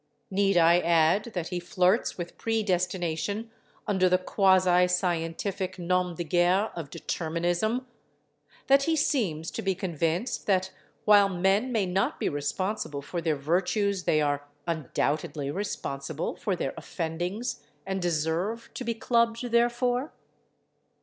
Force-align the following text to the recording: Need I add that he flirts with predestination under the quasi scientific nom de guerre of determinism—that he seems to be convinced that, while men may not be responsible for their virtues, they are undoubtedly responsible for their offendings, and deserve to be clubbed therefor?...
Need 0.31 0.57
I 0.57 0.79
add 0.79 1.25
that 1.35 1.49
he 1.49 1.59
flirts 1.59 2.17
with 2.17 2.35
predestination 2.39 3.51
under 3.85 4.09
the 4.09 4.17
quasi 4.17 4.87
scientific 4.87 5.77
nom 5.77 6.15
de 6.15 6.23
guerre 6.23 6.71
of 6.75 6.89
determinism—that 6.89 8.83
he 8.85 8.95
seems 8.95 9.51
to 9.51 9.61
be 9.61 9.75
convinced 9.75 10.47
that, 10.47 10.71
while 11.05 11.29
men 11.29 11.71
may 11.71 11.85
not 11.85 12.19
be 12.19 12.29
responsible 12.29 13.03
for 13.03 13.21
their 13.21 13.35
virtues, 13.37 14.05
they 14.05 14.21
are 14.23 14.47
undoubtedly 14.65 15.51
responsible 15.51 16.35
for 16.35 16.55
their 16.55 16.71
offendings, 16.75 17.59
and 17.85 18.01
deserve 18.01 18.71
to 18.73 18.83
be 18.83 18.95
clubbed 18.95 19.51
therefor?... 19.51 20.11